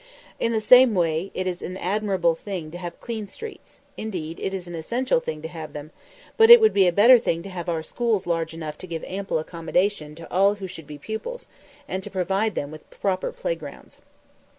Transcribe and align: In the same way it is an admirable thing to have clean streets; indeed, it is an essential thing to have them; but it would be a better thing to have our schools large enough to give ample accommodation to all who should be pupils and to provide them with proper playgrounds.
In 0.39 0.51
the 0.51 0.59
same 0.59 0.95
way 0.95 1.29
it 1.35 1.45
is 1.45 1.61
an 1.61 1.77
admirable 1.77 2.33
thing 2.33 2.71
to 2.71 2.79
have 2.79 2.99
clean 2.99 3.27
streets; 3.27 3.81
indeed, 3.97 4.39
it 4.39 4.51
is 4.51 4.67
an 4.67 4.73
essential 4.73 5.19
thing 5.19 5.43
to 5.43 5.47
have 5.47 5.73
them; 5.73 5.91
but 6.37 6.49
it 6.49 6.59
would 6.59 6.73
be 6.73 6.87
a 6.87 6.91
better 6.91 7.19
thing 7.19 7.43
to 7.43 7.49
have 7.49 7.69
our 7.69 7.83
schools 7.83 8.25
large 8.25 8.51
enough 8.51 8.79
to 8.79 8.87
give 8.87 9.03
ample 9.03 9.37
accommodation 9.37 10.15
to 10.15 10.31
all 10.33 10.55
who 10.55 10.65
should 10.65 10.87
be 10.87 10.97
pupils 10.97 11.49
and 11.87 12.01
to 12.01 12.09
provide 12.09 12.55
them 12.55 12.71
with 12.71 12.89
proper 12.89 13.31
playgrounds. 13.31 13.99